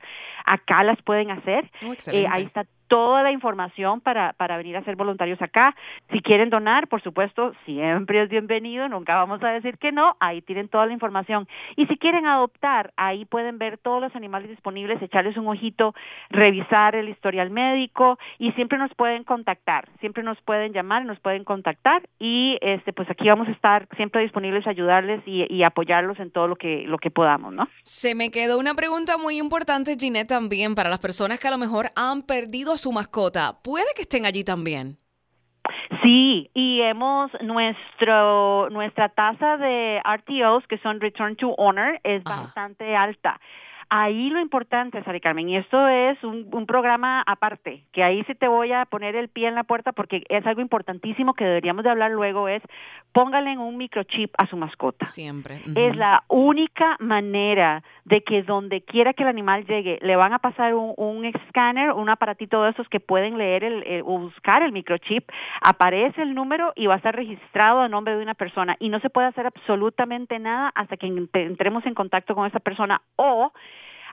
Acá 0.45 0.85
las 0.85 1.02
pueden 1.02 1.33
hacer. 1.33 1.69
Oh, 1.83 1.87
Eh, 1.88 1.93
excelente. 1.95 2.28
ahí 2.33 2.45
está 2.45 2.64
toda 2.88 3.23
la 3.23 3.33
información 3.33 4.00
para, 4.00 4.33
para 4.35 4.57
venir 4.57 4.76
a 4.76 4.85
ser 4.85 4.97
voluntarios 4.97 5.40
acá. 5.43 5.75
Si 6.12 6.21
quieren 6.21 6.50
donar, 6.50 6.88
por 6.88 7.02
supuesto, 7.02 7.52
siempre 7.64 8.23
es 8.23 8.28
bienvenido, 8.28 8.88
nunca 8.88 9.16
vamos 9.16 9.43
a 9.43 9.49
decir 9.49 9.78
que 9.78 9.93
no, 9.93 10.16
ahí 10.21 10.43
tienen 10.43 10.69
toda 10.69 10.87
la 10.87 10.93
información. 10.93 11.49
Y 11.76 11.87
si 11.87 11.97
quieren 11.97 12.26
adoptar, 12.26 12.93
ahí 12.97 13.25
pueden 13.25 13.59
ver 13.59 13.78
todos 13.78 14.00
los 14.00 14.14
animales 14.14 14.50
disponibles, 14.50 15.02
echarles 15.02 15.37
un 15.37 15.49
ojito, 15.49 15.95
revisar 16.31 16.95
el 16.95 17.09
historial 17.09 17.50
médico 17.50 18.19
y 18.38 18.52
siempre 18.52 18.78
nos 18.78 18.95
pueden 18.95 19.25
contactar, 19.25 19.88
siempre 20.00 20.23
nos 20.23 20.40
pueden 20.43 20.73
llamar, 20.73 21.05
nos 21.05 21.19
pueden 21.21 21.45
contactar 21.45 22.02
y 22.19 22.59
este 22.61 22.93
pues 22.93 23.11
aquí 23.11 23.28
vamos 23.28 23.49
a 23.49 23.52
estar 23.52 23.88
siempre 23.97 24.23
disponibles 24.23 24.66
a 24.66 24.71
ayudarles 24.71 25.23
y, 25.26 25.47
y 25.52 25.64
apoyarlos 25.64 26.19
en 26.21 26.31
todo 26.31 26.49
lo 26.49 26.57
que 26.57 26.85
lo 26.87 26.99
que 26.99 27.11
podamos, 27.11 27.52
¿no? 27.52 27.69
Se 27.83 28.14
me 28.14 28.31
quedó 28.31 28.59
una 28.59 28.75
pregunta 28.75 29.19
muy 29.19 29.38
importante, 29.38 29.97
Ginette, 29.99 30.28
también 30.28 30.75
para 30.75 30.90
las 30.90 31.00
personas 31.00 31.38
que 31.38 31.49
a 31.49 31.50
lo 31.50 31.59
mejor 31.59 31.87
han 31.97 32.23
perdido 32.23 32.75
su 32.78 32.92
mascota. 32.92 33.59
¿Puede 33.62 33.87
que 33.95 34.02
estén 34.02 34.26
allí 34.26 34.45
también? 34.45 34.99
Sí, 36.02 36.50
y 36.54 36.80
hemos 36.83 37.30
nuestro 37.42 38.71
nuestra 38.71 39.09
tasa 39.09 39.56
de 39.56 40.00
RTOs 40.04 40.66
que 40.68 40.78
son 40.78 41.00
Return 41.00 41.37
to 41.37 41.50
Honor 41.59 42.00
es 42.04 42.23
Ajá. 42.25 42.42
bastante 42.42 42.95
alta. 42.95 43.40
Ahí 43.88 44.31
lo 44.31 44.40
importante, 44.40 45.02
Sari 45.05 45.21
Carmen, 45.21 45.49
y 45.49 45.57
esto 45.57 45.87
es 45.88 46.23
un, 46.25 46.49
un 46.52 46.66
programa 46.66 47.23
aparte, 47.26 47.85
que 47.93 48.02
ahí 48.02 48.25
sí 48.25 48.35
te 48.35 48.49
voy 48.49 48.73
a 48.73 48.85
poner 48.85 49.14
el 49.14 49.28
pie 49.28 49.47
en 49.49 49.55
la 49.55 49.62
puerta 49.64 49.93
porque 49.93 50.25
es 50.28 50.45
algo 50.47 50.61
importantísimo 50.61 51.35
que 51.35 51.45
deberíamos 51.45 51.85
de 51.85 51.90
hablar 51.90 52.11
luego, 52.11 52.49
es 52.49 52.62
póngale 53.12 53.52
en 53.52 53.59
un 53.61 53.76
microchip 53.76 54.33
a 54.38 54.47
su 54.47 54.57
mascota. 54.57 55.07
Siempre. 55.07 55.59
Es 55.76 55.97
la 55.97 56.25
única 56.28 56.97
manera 56.99 57.83
de 58.05 58.23
que 58.23 58.43
donde 58.43 58.83
quiera 58.83 59.12
que 59.14 59.23
el 59.23 59.28
animal 59.28 59.64
llegue, 59.66 59.99
le 60.02 60.16
van 60.16 60.33
a 60.33 60.38
pasar 60.38 60.75
un, 60.75 60.93
un 60.97 61.25
escáner, 61.25 61.93
un 61.93 62.09
aparatito 62.09 62.62
de 62.64 62.71
esos 62.71 62.88
que 62.88 63.00
pueden 63.00 63.38
leer 63.38 63.64
el, 63.64 63.83
el- 63.85 64.02
o 64.02 64.19
buscar 64.19 64.62
el 64.62 64.73
microchip, 64.73 65.28
aparece 65.62 66.23
el 66.23 66.35
número 66.35 66.73
y 66.76 66.87
va 66.87 66.95
a 66.95 66.97
estar 66.99 67.14
registrado 67.14 67.81
a 67.81 67.88
nombre 67.88 68.16
de 68.16 68.23
una 68.23 68.35
persona 68.35 68.76
y 68.81 68.88
no 68.88 69.00
se 69.00 69.11
puede 69.11 69.28
hacer 69.28 69.47
absolutamente 69.47 70.38
nada 70.38 70.71
hasta 70.75 70.97
que 70.97 71.07
ent- 71.07 71.28
entremos 71.35 71.87
en 71.87 71.95
contacto 71.95 72.35
con 72.35 72.47
esa 72.47 72.61
persona 72.61 73.00
o 73.16 73.52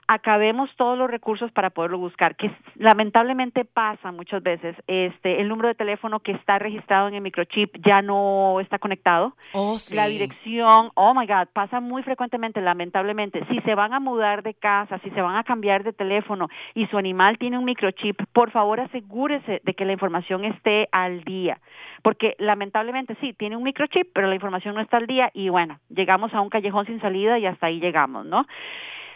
acabemos 0.06 0.70
todos 0.76 0.98
los 0.98 1.10
recursos 1.10 1.50
para 1.52 1.70
poderlo 1.70 1.98
buscar, 1.98 2.36
que 2.36 2.50
lamentablemente 2.76 3.64
pasa 3.64 4.12
muchas 4.12 4.42
veces. 4.42 4.76
Este, 4.86 5.40
el 5.40 5.48
número 5.48 5.68
de 5.68 5.74
teléfono 5.74 6.20
que 6.20 6.32
está 6.32 6.58
registrado 6.58 7.08
en 7.08 7.14
el 7.14 7.20
microchip 7.20 7.76
ya 7.84 8.02
no 8.02 8.60
está 8.60 8.78
conectado 8.78 9.34
Oh, 9.52 9.78
sí. 9.78 9.96
la 9.96 10.06
dirección, 10.06 10.90
oh 10.94 11.14
my 11.14 11.26
God, 11.26 11.48
pasa 11.52 11.80
muy 11.80 12.02
frecuentemente, 12.02 12.60
lamentablemente. 12.60 13.44
Si 13.48 13.60
se 13.60 13.74
van 13.74 13.92
a 13.92 14.00
mudar 14.00 14.42
de 14.42 14.54
casa, 14.54 14.98
si 14.98 15.10
se 15.10 15.20
van 15.20 15.36
a 15.36 15.44
cambiar 15.44 15.84
de 15.84 15.92
teléfono 15.92 16.48
y 16.74 16.86
su 16.86 16.98
animal 16.98 17.38
tiene 17.38 17.58
un 17.58 17.64
microchip, 17.64 18.20
por 18.32 18.50
favor 18.50 18.80
asegúrese 18.80 19.60
de 19.64 19.74
que 19.74 19.84
la 19.84 19.92
información 19.92 20.44
esté 20.44 20.88
al 20.92 21.24
día. 21.24 21.58
Porque 22.02 22.34
lamentablemente 22.38 23.16
sí, 23.20 23.32
tiene 23.32 23.56
un 23.56 23.62
microchip, 23.62 24.08
pero 24.12 24.28
la 24.28 24.34
información 24.34 24.74
no 24.74 24.80
está 24.80 24.98
al 24.98 25.06
día 25.06 25.30
y 25.32 25.48
bueno, 25.48 25.78
llegamos 25.88 26.34
a 26.34 26.40
un 26.40 26.50
callejón 26.50 26.86
sin 26.86 27.00
salida 27.00 27.38
y 27.38 27.46
hasta 27.46 27.66
ahí 27.66 27.80
llegamos, 27.80 28.26
¿no? 28.26 28.46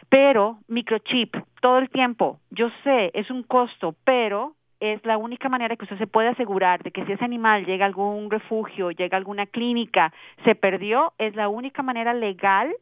Pero 0.09 0.59
microchip, 0.69 1.37
todo 1.61 1.79
el 1.79 1.91
tiempo, 1.91 2.41
yo 2.51 2.71
sé, 2.85 3.11
es 3.15 3.31
un 3.31 3.43
costo, 3.43 3.95
pero 4.05 4.55
es 4.81 5.05
la 5.05 5.19
única 5.19 5.49
manera 5.49 5.77
que 5.77 5.85
usted 5.85 5.99
se 5.99 6.07
puede 6.07 6.29
asegurar 6.29 6.83
de 6.83 6.93
que 6.93 7.05
si 7.05 7.13
ese 7.13 7.25
animal 7.25 7.67
llega 7.67 7.85
a 7.85 7.89
algún 7.89 8.31
refugio, 8.31 8.91
llega 8.91 9.17
a 9.17 9.19
alguna 9.19 9.47
clínica, 9.47 10.13
se 10.45 10.55
perdió, 10.55 11.13
es 11.19 11.35
la 11.35 11.49
única 11.49 11.83
manera 11.83 12.15
legal 12.15 12.73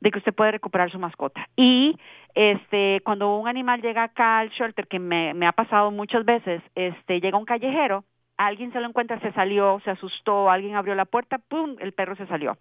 de 0.00 0.10
que 0.10 0.18
usted 0.18 0.34
puede 0.34 0.52
recuperar 0.52 0.90
su 0.90 0.98
mascota. 0.98 1.48
Y 1.56 1.96
este 2.34 3.00
cuando 3.04 3.36
un 3.36 3.48
animal 3.48 3.80
llega 3.80 4.04
acá 4.04 4.38
al 4.38 4.50
shelter, 4.50 4.86
que 4.86 4.98
me, 4.98 5.34
me 5.34 5.46
ha 5.46 5.52
pasado 5.52 5.90
muchas 5.90 6.24
veces, 6.24 6.62
este 6.74 7.20
llega 7.20 7.38
un 7.38 7.46
callejero, 7.46 8.04
alguien 8.36 8.72
se 8.72 8.80
lo 8.80 8.86
encuentra, 8.86 9.18
se 9.20 9.32
salió, 9.32 9.80
se 9.84 9.90
asustó, 9.90 10.50
alguien 10.50 10.76
abrió 10.76 10.94
la 10.94 11.06
puerta, 11.06 11.38
¡pum!, 11.38 11.76
el 11.80 11.92
perro 11.92 12.14
se 12.16 12.26
salió. 12.26 12.56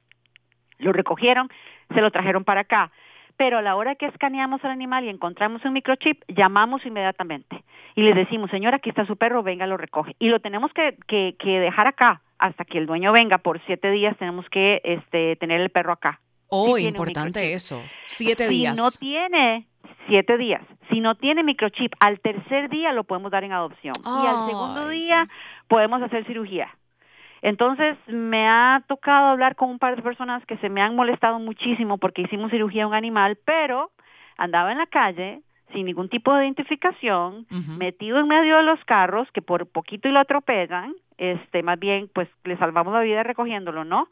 Lo 0.80 0.92
recogieron, 0.94 1.50
se 1.94 2.02
lo 2.02 2.12
trajeron 2.12 2.44
para 2.44 2.62
acá. 2.62 2.92
Pero 3.38 3.60
a 3.60 3.62
la 3.62 3.76
hora 3.76 3.96
que 3.96 4.08
escaneamos 4.08 4.64
al 4.64 4.72
animal 4.72 5.06
y 5.06 5.10
encontramos 5.10 5.64
un 5.64 5.74
microchip, 5.74 6.24
llamamos 6.28 6.86
inmediatamente 6.86 7.64
y 7.96 8.02
le 8.02 8.14
decimos, 8.14 8.52
señora, 8.52 8.78
aquí 8.78 8.90
está 8.90 9.06
su 9.06 9.16
perro, 9.16 9.44
venga, 9.44 9.66
lo 9.66 9.78
recoge. 9.78 10.16
Y 10.20 10.30
lo 10.30 10.40
tenemos 10.40 10.72
que, 10.74 10.98
que, 11.08 11.36
que 11.40 11.60
dejar 11.60 11.88
acá 11.88 12.22
hasta 12.40 12.66
que 12.66 12.78
el 12.78 12.86
dueño 12.86 13.12
venga 13.12 13.40
por 13.40 13.60
siete 13.66 13.90
días, 13.92 14.16
tenemos 14.18 14.46
que 14.50 14.82
este, 14.84 15.36
tener 15.38 15.62
el 15.62 15.70
perro 15.70 15.94
acá. 15.94 16.20
Oh, 16.50 16.78
Sí 16.78 16.88
importante 16.88 17.54
eso. 17.54 17.82
Siete 18.06 18.48
si 18.48 18.60
días. 18.60 18.78
no 18.78 18.90
tiene 18.92 19.68
siete 20.08 20.38
días, 20.38 20.62
si 20.90 21.02
no 21.02 21.16
tiene 21.16 21.44
microchip, 21.44 21.92
al 22.00 22.20
tercer 22.20 22.70
día 22.70 22.94
lo 22.94 23.04
podemos 23.04 23.32
dar 23.32 23.44
en 23.44 23.52
adopción 23.52 23.94
y 24.06 24.28
al 24.28 24.46
segundo 24.48 24.90
día 24.90 25.26
sí. 25.26 25.66
podemos 25.68 26.02
hacer 26.02 26.26
cirugía. 26.26 26.70
Entonces 27.42 27.98
me 28.08 28.48
ha 28.48 28.84
tocado 28.88 29.28
hablar 29.28 29.56
con 29.56 29.70
un 29.70 29.80
par 29.80 29.96
de 29.96 30.02
personas 30.02 30.46
que 30.46 30.58
se 30.58 30.70
me 30.70 30.82
han 30.82 30.96
molestado 30.96 31.40
muchísimo 31.40 31.98
porque 31.98 32.24
hicimos 32.24 32.52
cirugía 32.52 32.86
a 32.86 32.88
un 32.88 32.94
animal, 32.94 33.38
pero 33.46 33.92
andaba 34.38 34.72
en 34.72 34.78
la 34.78 34.88
calle, 34.88 35.42
sin 35.74 35.86
ningún 35.86 36.10
tipo 36.10 36.34
de 36.34 36.46
identificación, 36.46 37.46
metido 37.78 38.20
en 38.20 38.28
medio 38.28 38.58
de 38.58 38.64
los 38.64 38.84
carros 38.86 39.30
que 39.34 39.42
por 39.42 39.68
poquito 39.68 40.08
y 40.08 40.12
lo 40.12 40.20
atropellan, 40.20 40.94
este, 41.18 41.64
más 41.64 41.80
bien, 41.80 42.10
pues 42.14 42.28
le 42.44 42.58
salvamos 42.58 42.94
la 42.94 43.02
vida 43.02 43.24
recogiéndolo, 43.24 43.84
¿no? 43.84 44.08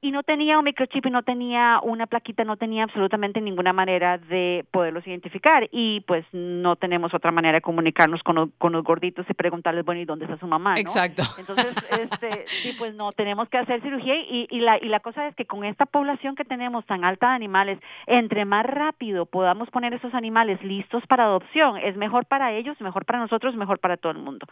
Y 0.00 0.10
no 0.10 0.22
tenía 0.22 0.58
un 0.58 0.64
microchip 0.64 1.06
y 1.06 1.10
no 1.10 1.22
tenía 1.22 1.80
una 1.82 2.06
plaquita, 2.06 2.44
no 2.44 2.56
tenía 2.56 2.84
absolutamente 2.84 3.40
ninguna 3.40 3.72
manera 3.72 4.18
de 4.18 4.64
poderlos 4.70 5.06
identificar. 5.06 5.68
Y 5.70 6.00
pues 6.02 6.24
no 6.32 6.76
tenemos 6.76 7.12
otra 7.12 7.30
manera 7.30 7.58
de 7.58 7.62
comunicarnos 7.62 8.22
con, 8.22 8.52
con 8.58 8.72
los 8.72 8.84
gorditos 8.84 9.26
y 9.28 9.34
preguntarles, 9.34 9.84
bueno, 9.84 10.00
¿y 10.00 10.04
dónde 10.04 10.24
está 10.24 10.38
su 10.38 10.46
mamá? 10.46 10.74
¿no? 10.74 10.80
Exacto. 10.80 11.22
Entonces, 11.38 11.74
este, 11.90 12.44
sí, 12.46 12.74
pues 12.78 12.94
no, 12.94 13.12
tenemos 13.12 13.48
que 13.48 13.58
hacer 13.58 13.82
cirugía 13.82 14.14
y, 14.16 14.46
y, 14.50 14.60
la, 14.60 14.78
y 14.78 14.86
la 14.86 15.00
cosa 15.00 15.26
es 15.28 15.34
que 15.34 15.44
con 15.44 15.64
esta 15.64 15.86
población 15.86 16.34
que 16.36 16.44
tenemos 16.44 16.86
tan 16.86 17.04
alta 17.04 17.28
de 17.28 17.34
animales, 17.34 17.78
entre 18.06 18.44
más 18.44 18.64
rápido 18.64 19.26
podamos 19.26 19.70
poner 19.70 19.94
esos 19.94 20.14
animales 20.14 20.62
listos 20.62 21.06
para 21.06 21.24
adopción, 21.24 21.76
es 21.76 21.96
mejor 21.96 22.26
para 22.26 22.52
ellos, 22.52 22.80
mejor 22.80 23.04
para 23.04 23.18
nosotros, 23.18 23.54
mejor 23.56 23.78
para 23.78 23.96
todo 23.96 24.12
el 24.12 24.18
mundo. 24.18 24.46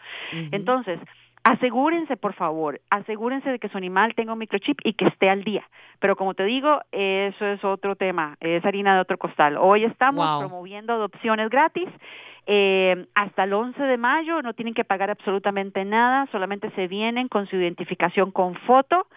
Entonces, 0.51 0.99
asegúrense, 1.43 2.15
por 2.17 2.33
favor, 2.33 2.79
asegúrense 2.89 3.49
de 3.49 3.59
que 3.59 3.69
su 3.69 3.77
animal 3.77 4.15
tenga 4.15 4.33
un 4.33 4.39
microchip 4.39 4.79
y 4.83 4.93
que 4.93 5.05
esté 5.05 5.29
al 5.29 5.43
día. 5.43 5.67
Pero 5.99 6.15
como 6.15 6.33
te 6.33 6.43
digo, 6.43 6.81
eso 6.91 7.45
es 7.45 7.63
otro 7.63 7.95
tema, 7.95 8.37
es 8.39 8.63
harina 8.65 8.95
de 8.95 9.01
otro 9.01 9.17
costal. 9.17 9.57
Hoy 9.57 9.83
estamos 9.83 10.39
promoviendo 10.39 10.93
adopciones 10.93 11.49
gratis. 11.49 11.89
Eh, 12.45 13.05
hasta 13.15 13.45
el 13.45 13.53
11 13.53 13.81
de 13.81 13.97
mayo 13.97 14.41
no 14.41 14.53
tienen 14.53 14.73
que 14.73 14.83
pagar 14.83 15.09
absolutamente 15.09 15.85
nada, 15.85 16.27
solamente 16.31 16.69
se 16.71 16.87
vienen 16.87 17.29
con 17.29 17.47
su 17.47 17.55
identificación 17.55 18.31
con 18.31 18.55
foto. 18.55 19.07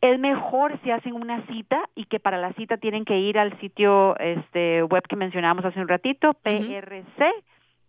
Es 0.00 0.18
mejor 0.18 0.78
si 0.82 0.90
hacen 0.90 1.14
una 1.14 1.46
cita 1.46 1.88
y 1.94 2.06
que 2.06 2.20
para 2.20 2.38
la 2.38 2.52
cita 2.54 2.76
tienen 2.76 3.04
que 3.04 3.18
ir 3.18 3.38
al 3.38 3.58
sitio 3.60 4.18
este 4.18 4.82
web 4.82 5.02
que 5.08 5.16
mencionamos 5.16 5.64
hace 5.64 5.80
un 5.80 5.88
ratito, 5.88 6.34
PRC 6.42 7.32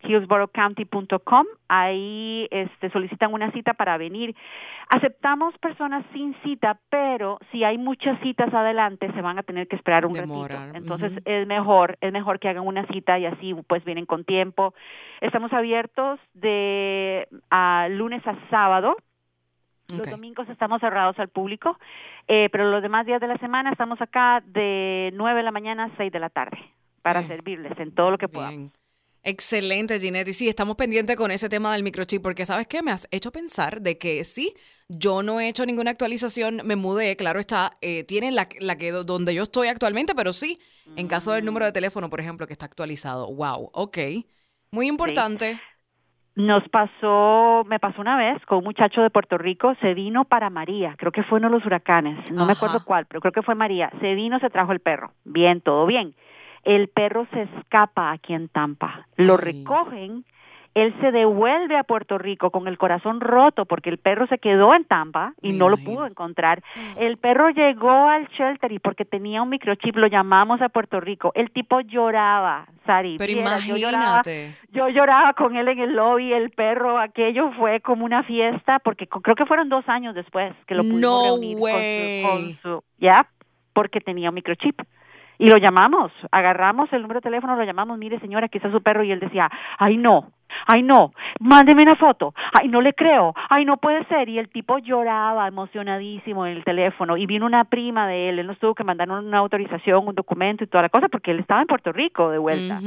hillsborocounty.com. 0.06 1.46
Ahí 1.68 2.48
este, 2.52 2.90
solicitan 2.92 3.34
una 3.34 3.52
cita 3.52 3.74
para 3.74 3.98
venir. 3.98 4.36
Aceptamos 4.90 5.58
personas 5.58 6.06
sin 6.14 6.36
cita, 6.44 6.80
pero 6.90 7.40
si 7.52 7.64
hay 7.64 7.78
muchas 7.78 8.20
citas 8.22 8.54
adelante, 8.54 9.12
se 9.14 9.22
van 9.22 9.40
a 9.40 9.44
tener 9.44 9.68
que 9.68 9.76
esperar 9.76 10.06
un 10.06 10.16
ratito. 10.16 10.48
Entonces 10.74 11.22
es 11.26 11.48
mejor, 11.48 11.98
es 12.02 12.12
mejor 12.12 12.40
que 12.40 12.50
hagan 12.50 12.66
una 12.66 12.86
cita 12.88 13.18
y 13.18 13.26
así 13.26 13.54
pues 13.68 13.84
vienen 13.84 14.06
con 14.06 14.24
tiempo. 14.26 14.74
Estamos 15.22 15.52
abiertos 15.54 16.20
de 16.34 17.28
a 17.50 17.88
lunes 17.90 18.26
a 18.28 18.36
sábado. 18.50 18.96
Los 19.88 20.10
domingos 20.10 20.50
estamos 20.50 20.82
cerrados 20.82 21.20
al 21.20 21.30
público, 21.30 21.78
eh, 22.28 22.50
pero 22.52 22.72
los 22.72 22.82
demás 22.82 23.06
días 23.06 23.22
de 23.22 23.28
la 23.28 23.38
semana 23.38 23.70
estamos 23.70 24.02
acá 24.02 24.42
de 24.44 25.12
9 25.14 25.38
de 25.38 25.44
la 25.44 25.52
mañana 25.52 25.84
a 25.86 25.98
6 25.98 26.12
de 26.12 26.20
la 26.20 26.30
tarde 26.30 26.58
para 27.04 27.22
servirles 27.22 27.78
en 27.78 27.94
todo 27.94 28.10
lo 28.10 28.18
que 28.18 28.28
podamos. 28.28 28.72
Excelente, 29.28 30.00
Ginette. 30.00 30.28
Y 30.28 30.34
sí, 30.34 30.48
estamos 30.48 30.76
pendientes 30.76 31.16
con 31.16 31.32
ese 31.32 31.50
tema 31.50 31.74
del 31.74 31.82
microchip, 31.82 32.22
porque 32.22 32.46
sabes 32.46 32.68
qué, 32.68 32.84
me 32.84 32.92
has 32.92 33.08
hecho 33.10 33.32
pensar 33.32 33.82
de 33.82 33.98
que 33.98 34.24
sí, 34.24 34.54
yo 34.88 35.24
no 35.24 35.40
he 35.40 35.50
hecho 35.50 35.66
ninguna 35.66 35.90
actualización, 35.90 36.62
me 36.64 36.76
mudé, 36.76 37.16
claro 37.18 37.40
está, 37.40 37.72
eh, 37.82 38.04
tienen 38.04 38.36
la, 38.36 38.48
la, 38.60 38.76
que 38.76 38.92
donde 38.92 39.34
yo 39.34 39.42
estoy 39.42 39.68
actualmente, 39.68 40.14
pero 40.14 40.32
sí, 40.32 40.60
en 40.96 41.08
caso 41.08 41.32
del 41.32 41.44
número 41.44 41.66
de 41.66 41.72
teléfono, 41.72 42.08
por 42.08 42.20
ejemplo, 42.20 42.46
que 42.46 42.54
está 42.54 42.68
actualizado. 42.68 43.34
Wow, 43.34 43.72
ok. 43.74 43.98
Muy 44.72 44.88
importante. 44.88 45.60
Nos 46.36 46.68
pasó, 46.70 47.64
me 47.66 47.80
pasó 47.80 48.02
una 48.02 48.18
vez 48.18 48.46
con 48.46 48.60
un 48.60 48.66
muchacho 48.66 49.02
de 49.02 49.10
Puerto 49.10 49.40
Rico, 49.40 49.74
se 49.82 49.96
vino 49.96 50.26
para 50.26 50.52
María, 50.52 50.94
creo 51.00 51.12
que 51.12 51.24
fue 51.24 51.40
uno 51.40 51.48
de 51.48 51.56
los 51.56 51.66
huracanes, 51.66 52.30
no 52.32 52.46
me 52.46 52.52
acuerdo 52.52 52.84
cuál, 52.86 53.08
pero 53.08 53.22
creo 53.22 53.32
que 53.32 53.42
fue 53.42 53.56
María. 53.56 53.90
Se 54.02 54.14
vino, 54.14 54.38
se 54.40 54.52
trajo 54.52 54.72
el 54.72 54.82
perro. 54.82 55.14
Bien, 55.24 55.62
todo 55.62 55.88
bien 55.88 56.14
el 56.66 56.90
perro 56.90 57.28
se 57.32 57.44
escapa 57.44 58.12
aquí 58.12 58.34
en 58.34 58.50
Tampa. 58.50 59.08
Lo 59.16 59.38
recogen, 59.38 60.26
él 60.76 60.94
se 61.00 61.14
devuelve 61.14 61.78
a 61.78 61.84
Puerto 61.84 62.18
Rico 62.18 62.52
con 62.52 62.68
el 62.68 62.78
corazón 62.78 63.22
roto 63.22 63.66
porque 63.66 63.90
el 63.90 63.98
perro 63.98 64.28
se 64.28 64.40
quedó 64.40 64.76
en 64.76 64.84
Tampa 64.84 65.34
y 65.42 65.54
no 65.54 65.70
lo 65.70 65.78
pudo 65.78 66.06
encontrar. 66.06 66.62
El 66.98 67.16
perro 67.16 67.50
llegó 67.50 68.10
al 68.10 68.28
shelter 68.38 68.74
y 68.74 68.80
porque 68.80 69.06
tenía 69.06 69.42
un 69.42 69.50
microchip 69.50 69.96
lo 69.96 70.08
llamamos 70.08 70.62
a 70.62 70.68
Puerto 70.68 71.00
Rico. 71.00 71.32
El 71.34 71.52
tipo 71.52 71.80
lloraba, 71.80 72.68
Sari. 72.86 73.16
Pero 73.18 73.32
imagínate. 73.32 74.58
Yo 74.74 74.90
lloraba, 74.90 75.32
con 75.34 75.56
él 75.56 75.70
en 75.70 75.80
el 75.80 75.96
lobby, 75.96 76.34
el 76.34 76.50
perro, 76.50 77.00
aquello 77.00 77.52
fue 77.54 77.80
como 77.80 78.04
una 78.04 78.24
fiesta 78.24 78.80
porque 78.80 79.08
creo 79.08 79.36
que 79.36 79.46
fueron 79.46 79.70
dos 79.70 79.88
años 79.88 80.14
después 80.14 80.54
que 80.68 80.76
lo 80.76 80.84
pudimos 80.84 81.24
reunir 81.24 81.58
con 81.58 82.54
su, 82.56 82.84
ya, 82.98 83.30
porque 83.72 84.02
tenía 84.02 84.28
un 84.28 84.36
microchip. 84.36 84.82
Y 85.38 85.50
lo 85.50 85.58
llamamos, 85.58 86.12
agarramos 86.32 86.92
el 86.94 87.02
número 87.02 87.20
de 87.20 87.26
teléfono, 87.26 87.56
lo 87.56 87.64
llamamos, 87.64 87.98
mire 87.98 88.20
señora, 88.20 88.46
aquí 88.46 88.58
está 88.58 88.72
su 88.72 88.82
perro, 88.82 89.04
y 89.04 89.12
él 89.12 89.20
decía, 89.20 89.50
ay 89.78 89.98
no, 89.98 90.32
ay 90.68 90.82
no, 90.84 91.14
mándeme 91.40 91.84
una 91.84 91.96
foto, 91.96 92.34
ay 92.54 92.68
no 92.70 92.82
le 92.82 92.94
creo, 92.94 93.34
ay 93.50 93.66
no 93.66 93.78
puede 93.78 94.06
ser, 94.06 94.30
y 94.30 94.40
el 94.40 94.50
tipo 94.50 94.78
lloraba 94.78 95.48
emocionadísimo 95.48 96.46
en 96.46 96.58
el 96.58 96.64
teléfono, 96.64 97.18
y 97.18 97.26
vino 97.26 97.46
una 97.46 97.66
prima 97.66 98.08
de 98.08 98.30
él, 98.30 98.40
él 98.40 98.48
nos 98.48 98.60
tuvo 98.60 98.76
que 98.76 98.84
mandar 98.84 99.10
una 99.10 99.38
autorización, 99.40 100.08
un 100.08 100.16
documento 100.16 100.64
y 100.64 100.68
toda 100.68 100.84
la 100.84 100.90
cosa, 100.90 101.10
porque 101.10 101.32
él 101.32 101.40
estaba 101.40 101.62
en 101.62 101.68
Puerto 101.68 101.92
Rico 101.92 102.30
de 102.30 102.38
vuelta 102.38 102.80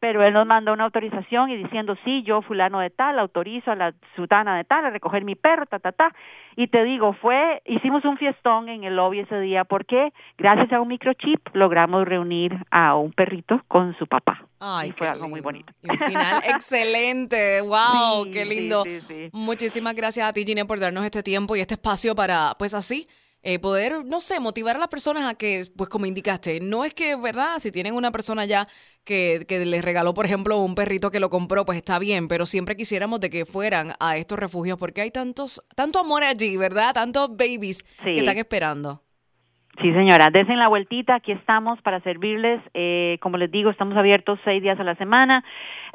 pero 0.00 0.24
él 0.24 0.32
nos 0.32 0.46
mandó 0.46 0.72
una 0.72 0.84
autorización 0.84 1.50
y 1.50 1.56
diciendo, 1.56 1.94
sí, 2.04 2.22
yo 2.22 2.40
fulano 2.42 2.80
de 2.80 2.88
tal, 2.90 3.18
autorizo 3.18 3.70
a 3.70 3.76
la 3.76 3.94
ciudadana 4.14 4.56
de 4.56 4.64
tal 4.64 4.86
a 4.86 4.90
recoger 4.90 5.24
mi 5.24 5.34
perro, 5.34 5.66
ta, 5.66 5.78
ta, 5.78 5.92
ta. 5.92 6.14
Y 6.56 6.68
te 6.68 6.82
digo, 6.84 7.12
fue, 7.12 7.62
hicimos 7.66 8.04
un 8.04 8.16
fiestón 8.16 8.68
en 8.70 8.84
el 8.84 8.96
lobby 8.96 9.20
ese 9.20 9.38
día 9.40 9.64
porque 9.64 10.12
gracias 10.38 10.72
a 10.72 10.80
un 10.80 10.88
microchip 10.88 11.40
logramos 11.52 12.06
reunir 12.06 12.56
a 12.70 12.96
un 12.96 13.12
perrito 13.12 13.62
con 13.68 13.96
su 13.98 14.06
papá. 14.06 14.42
Ay, 14.58 14.88
y 14.88 14.92
fue 14.92 15.08
algo 15.08 15.28
muy 15.28 15.40
bonito. 15.40 15.72
Y 15.82 15.90
un 15.90 15.98
final 15.98 16.42
excelente, 16.48 17.60
wow, 17.60 18.24
qué 18.32 18.44
lindo. 18.44 18.84
Muchísimas 19.32 19.94
gracias 19.94 20.26
a 20.26 20.32
ti, 20.32 20.44
Gine, 20.44 20.64
por 20.64 20.80
darnos 20.80 21.04
este 21.04 21.22
tiempo 21.22 21.56
y 21.56 21.60
este 21.60 21.74
espacio 21.74 22.14
para, 22.14 22.54
pues 22.58 22.72
así, 22.72 23.06
eh, 23.42 23.58
poder, 23.58 24.04
no 24.04 24.20
sé, 24.20 24.38
motivar 24.40 24.76
a 24.76 24.78
las 24.78 24.88
personas 24.88 25.28
a 25.28 25.34
que, 25.34 25.64
pues 25.76 25.88
como 25.88 26.06
indicaste, 26.06 26.60
no 26.60 26.84
es 26.84 26.94
que, 26.94 27.16
¿verdad? 27.16 27.58
Si 27.58 27.72
tienen 27.72 27.94
una 27.94 28.12
persona 28.12 28.44
ya 28.44 28.68
que, 29.04 29.44
que 29.48 29.64
les 29.64 29.82
regaló, 29.82 30.12
por 30.14 30.26
ejemplo, 30.26 30.58
un 30.58 30.74
perrito 30.74 31.10
que 31.10 31.20
lo 31.20 31.30
compró, 31.30 31.64
pues 31.64 31.78
está 31.78 31.98
bien, 31.98 32.28
pero 32.28 32.46
siempre 32.46 32.76
quisiéramos 32.76 33.20
de 33.20 33.30
que 33.30 33.46
fueran 33.46 33.94
a 33.98 34.16
estos 34.16 34.38
refugios 34.38 34.78
porque 34.78 35.00
hay 35.00 35.10
tantos, 35.10 35.62
tanto 35.74 35.98
amor 35.98 36.22
allí, 36.22 36.56
¿verdad? 36.56 36.92
Tantos 36.92 37.30
babies 37.30 37.84
que 38.02 38.18
están 38.18 38.38
esperando. 38.38 39.02
Sí, 39.80 39.94
señora, 39.94 40.28
desen 40.30 40.58
la 40.58 40.68
vueltita, 40.68 41.14
aquí 41.14 41.32
estamos 41.32 41.80
para 41.80 42.00
servirles. 42.00 42.60
Eh, 42.74 43.16
como 43.22 43.38
les 43.38 43.50
digo, 43.50 43.70
estamos 43.70 43.96
abiertos 43.96 44.38
seis 44.44 44.62
días 44.62 44.78
a 44.78 44.84
la 44.84 44.94
semana. 44.96 45.42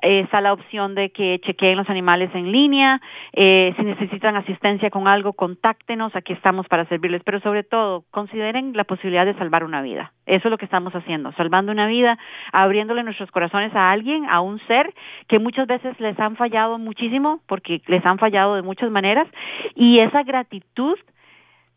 Eh, 0.01 0.21
está 0.21 0.41
la 0.41 0.53
opción 0.53 0.95
de 0.95 1.11
que 1.11 1.39
chequeen 1.45 1.77
los 1.77 1.87
animales 1.87 2.31
en 2.33 2.51
línea. 2.51 2.99
Eh, 3.33 3.75
si 3.77 3.83
necesitan 3.83 4.35
asistencia 4.37 4.89
con 4.89 5.07
algo, 5.07 5.33
contáctenos, 5.33 6.15
aquí 6.15 6.33
estamos 6.33 6.67
para 6.67 6.85
servirles. 6.85 7.21
Pero 7.23 7.39
sobre 7.41 7.61
todo, 7.61 8.05
consideren 8.09 8.73
la 8.75 8.85
posibilidad 8.85 9.23
de 9.23 9.35
salvar 9.35 9.63
una 9.63 9.83
vida. 9.83 10.13
Eso 10.25 10.47
es 10.47 10.51
lo 10.51 10.57
que 10.57 10.65
estamos 10.65 10.95
haciendo, 10.95 11.31
salvando 11.33 11.71
una 11.71 11.85
vida, 11.85 12.17
abriéndole 12.53 13.03
nuestros 13.03 13.29
corazones 13.29 13.75
a 13.75 13.91
alguien, 13.91 14.25
a 14.27 14.41
un 14.41 14.57
ser 14.65 14.91
que 15.27 15.37
muchas 15.37 15.67
veces 15.67 15.99
les 15.99 16.19
han 16.19 16.37
fallado 16.37 16.79
muchísimo, 16.79 17.41
porque 17.45 17.83
les 17.85 18.03
han 18.03 18.17
fallado 18.17 18.55
de 18.55 18.63
muchas 18.63 18.89
maneras. 18.89 19.27
Y 19.75 19.99
esa 19.99 20.23
gratitud 20.23 20.97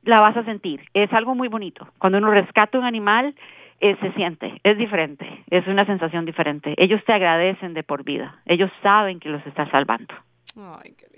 la 0.08 0.20
vas 0.20 0.36
a 0.36 0.44
sentir. 0.44 0.80
Es 0.94 1.12
algo 1.12 1.34
muy 1.34 1.48
bonito. 1.48 1.86
Cuando 1.98 2.18
uno 2.18 2.30
rescata 2.30 2.78
un 2.78 2.84
animal, 2.84 3.34
eh, 3.80 3.94
se 4.00 4.10
siente, 4.12 4.60
es 4.64 4.78
diferente, 4.78 5.44
es 5.50 5.66
una 5.68 5.84
sensación 5.84 6.24
diferente. 6.24 6.74
Ellos 6.78 7.04
te 7.04 7.12
agradecen 7.12 7.74
de 7.74 7.82
por 7.82 8.04
vida, 8.04 8.40
ellos 8.46 8.70
saben 8.82 9.20
que 9.20 9.28
los 9.28 9.46
estás 9.46 9.68
salvando. 9.70 10.14
Ay, 10.56 10.94
qué 10.98 11.17